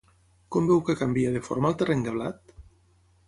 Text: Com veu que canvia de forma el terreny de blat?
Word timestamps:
Com 0.53 0.69
veu 0.69 0.79
que 0.87 0.95
canvia 1.01 1.33
de 1.37 1.43
forma 1.49 1.71
el 1.71 1.77
terreny 1.81 2.01
de 2.07 2.13
blat? 2.17 2.55